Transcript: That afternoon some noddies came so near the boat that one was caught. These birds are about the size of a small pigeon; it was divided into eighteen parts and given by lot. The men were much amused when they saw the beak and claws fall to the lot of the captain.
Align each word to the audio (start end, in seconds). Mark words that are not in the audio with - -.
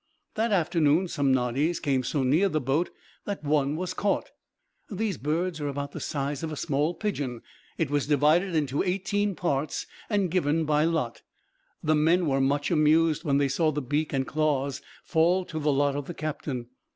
That 0.33 0.51
afternoon 0.51 1.09
some 1.09 1.31
noddies 1.31 1.79
came 1.79 2.01
so 2.01 2.23
near 2.23 2.49
the 2.49 2.59
boat 2.59 2.89
that 3.25 3.43
one 3.43 3.75
was 3.75 3.93
caught. 3.93 4.31
These 4.89 5.19
birds 5.19 5.61
are 5.61 5.67
about 5.67 5.91
the 5.91 5.99
size 5.99 6.41
of 6.41 6.51
a 6.51 6.55
small 6.55 6.95
pigeon; 6.95 7.43
it 7.77 7.91
was 7.91 8.07
divided 8.07 8.55
into 8.55 8.81
eighteen 8.81 9.35
parts 9.35 9.85
and 10.09 10.31
given 10.31 10.65
by 10.65 10.85
lot. 10.85 11.21
The 11.83 11.93
men 11.93 12.25
were 12.25 12.41
much 12.41 12.71
amused 12.71 13.23
when 13.23 13.37
they 13.37 13.47
saw 13.47 13.71
the 13.71 13.79
beak 13.83 14.11
and 14.11 14.25
claws 14.25 14.81
fall 15.03 15.45
to 15.45 15.59
the 15.59 15.71
lot 15.71 15.95
of 15.95 16.07
the 16.07 16.15
captain. 16.15 16.69